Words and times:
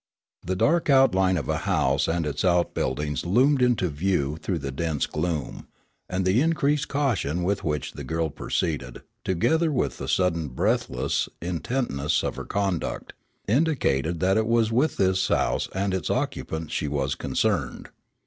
The 0.43 0.55
dark 0.55 0.89
outline 0.89 1.37
of 1.37 1.47
a 1.47 1.57
house 1.69 2.07
and 2.07 2.25
its 2.25 2.43
outbuildings 2.43 3.23
loomed 3.23 3.61
into 3.61 3.87
view 3.87 4.35
through 4.37 4.57
the 4.57 4.71
dense 4.71 5.05
gloom; 5.05 5.67
and 6.09 6.25
the 6.25 6.41
increased 6.41 6.87
caution 6.87 7.43
with 7.43 7.63
which 7.63 7.91
the 7.91 8.03
girl 8.03 8.31
proceeded, 8.31 9.03
together 9.23 9.71
with 9.71 9.99
the 9.99 10.07
sudden 10.07 10.47
breathless 10.47 11.29
intentness 11.39 12.23
of 12.23 12.35
her 12.37 12.45
conduct, 12.45 13.13
indicated 13.47 14.19
that 14.21 14.37
it 14.37 14.47
was 14.47 14.71
with 14.71 14.97
this 14.97 15.27
house 15.27 15.69
and 15.75 15.93
its 15.93 16.09
occupants 16.09 16.73
she 16.73 16.87
was 16.87 17.13
concerned. 17.13 17.89